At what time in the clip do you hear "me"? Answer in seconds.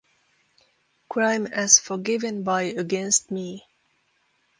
3.29-3.67